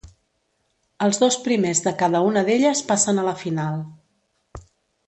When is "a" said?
3.21-3.29